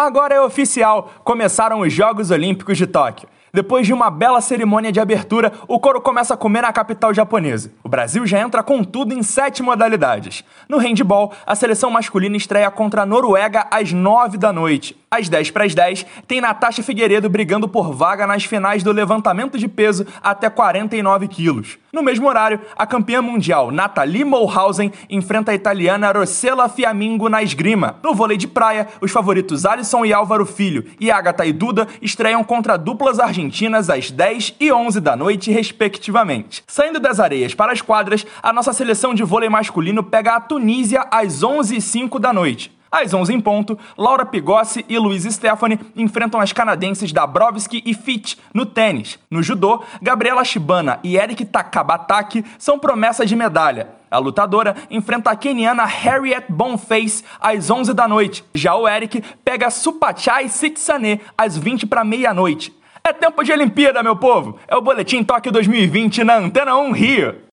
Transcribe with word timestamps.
Agora 0.00 0.32
é 0.32 0.40
oficial, 0.40 1.10
começaram 1.24 1.80
os 1.80 1.92
Jogos 1.92 2.30
Olímpicos 2.30 2.78
de 2.78 2.86
Tóquio. 2.86 3.28
Depois 3.52 3.84
de 3.84 3.92
uma 3.92 4.10
bela 4.10 4.40
cerimônia 4.40 4.92
de 4.92 5.00
abertura, 5.00 5.52
o 5.66 5.80
coro 5.80 6.00
começa 6.00 6.34
a 6.34 6.36
comer 6.36 6.62
na 6.62 6.72
capital 6.72 7.12
japonesa. 7.12 7.72
O 7.82 7.88
Brasil 7.88 8.24
já 8.24 8.38
entra 8.38 8.62
com 8.62 8.84
tudo 8.84 9.12
em 9.12 9.24
sete 9.24 9.60
modalidades. 9.60 10.44
No 10.68 10.78
handball, 10.78 11.32
a 11.44 11.56
seleção 11.56 11.90
masculina 11.90 12.36
estreia 12.36 12.70
contra 12.70 13.02
a 13.02 13.06
Noruega 13.06 13.66
às 13.72 13.92
nove 13.92 14.38
da 14.38 14.52
noite. 14.52 14.96
Às 15.10 15.28
10 15.28 15.50
para 15.52 15.64
as 15.64 15.74
10, 15.74 16.04
tem 16.26 16.38
Natasha 16.38 16.82
Figueiredo 16.82 17.30
brigando 17.30 17.66
por 17.66 17.94
vaga 17.94 18.26
nas 18.26 18.44
finais 18.44 18.82
do 18.82 18.92
levantamento 18.92 19.56
de 19.56 19.66
peso 19.66 20.06
até 20.22 20.50
49 20.50 21.26
quilos. 21.28 21.78
No 21.90 22.02
mesmo 22.02 22.28
horário, 22.28 22.60
a 22.76 22.86
campeã 22.86 23.22
mundial 23.22 23.70
Nathalie 23.70 24.22
Mulhausen 24.22 24.92
enfrenta 25.08 25.50
a 25.50 25.54
italiana 25.54 26.12
Rossella 26.12 26.68
Fiamingo 26.68 27.30
na 27.30 27.42
esgrima. 27.42 27.96
No 28.02 28.14
vôlei 28.14 28.36
de 28.36 28.46
praia, 28.46 28.86
os 29.00 29.10
favoritos 29.10 29.64
Alisson 29.64 29.87
e 30.04 30.12
Álvaro 30.12 30.46
Filho 30.46 30.84
e 31.00 31.10
Agatha 31.10 31.44
e 31.44 31.52
Duda 31.52 31.88
estreiam 32.02 32.44
contra 32.44 32.76
duplas 32.76 33.18
argentinas 33.18 33.90
às 33.90 34.10
10 34.10 34.56
e 34.60 34.72
11 34.72 35.00
da 35.00 35.16
noite, 35.16 35.50
respectivamente. 35.50 36.62
Saindo 36.66 37.00
das 37.00 37.20
areias 37.20 37.54
para 37.54 37.72
as 37.72 37.82
quadras, 37.82 38.26
a 38.42 38.52
nossa 38.52 38.72
seleção 38.72 39.14
de 39.14 39.24
vôlei 39.24 39.48
masculino 39.48 40.02
pega 40.02 40.36
a 40.36 40.40
Tunísia 40.40 41.06
às 41.10 41.42
11 41.42 41.76
e 41.76 41.80
05 41.80 42.18
da 42.18 42.32
noite. 42.32 42.77
Às 42.90 43.12
11 43.12 43.34
em 43.34 43.40
ponto, 43.40 43.78
Laura 43.96 44.24
Pigossi 44.24 44.84
e 44.88 44.98
Luiz 44.98 45.24
Stephanie 45.24 45.78
enfrentam 45.94 46.40
as 46.40 46.52
canadenses 46.52 47.12
Dabrowski 47.12 47.82
e 47.84 47.94
Fitch 47.94 48.36
no 48.52 48.64
tênis. 48.64 49.18
No 49.30 49.42
judô, 49.42 49.82
Gabriela 50.00 50.44
Shibana 50.44 50.98
e 51.02 51.16
Eric 51.16 51.44
Takabataki 51.44 52.44
são 52.58 52.78
promessas 52.78 53.28
de 53.28 53.36
medalha. 53.36 53.90
A 54.10 54.18
lutadora 54.18 54.74
enfrenta 54.90 55.30
a 55.30 55.36
keniana 55.36 55.84
Harriet 55.84 56.46
Bonface 56.48 57.22
às 57.38 57.70
11 57.70 57.92
da 57.92 58.08
noite. 58.08 58.42
Já 58.54 58.74
o 58.74 58.88
Eric 58.88 59.22
pega 59.44 59.70
Supachai 59.70 60.48
Sitsane 60.48 61.20
às 61.36 61.58
20 61.58 61.86
para 61.86 62.04
meia-noite. 62.04 62.74
É 63.04 63.12
tempo 63.12 63.42
de 63.42 63.52
Olimpíada, 63.52 64.02
meu 64.02 64.16
povo! 64.16 64.58
É 64.66 64.76
o 64.76 64.82
Boletim 64.82 65.22
Tóquio 65.22 65.52
2020 65.52 66.24
na 66.24 66.36
Antena 66.36 66.76
1 66.76 66.92
Rio. 66.92 67.36